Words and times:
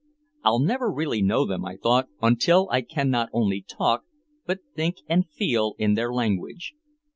"I'll 0.43 0.57
never 0.59 0.91
really 0.91 1.21
know 1.21 1.45
them," 1.45 1.63
I 1.63 1.77
thought, 1.77 2.07
"until 2.23 2.67
I 2.71 2.81
can 2.81 3.11
not 3.11 3.29
only 3.33 3.61
talk 3.61 4.03
but 4.47 4.61
think 4.73 4.95
and 5.07 5.29
feel 5.29 5.75
in 5.77 5.93
their 5.93 6.11
language." 6.11 6.73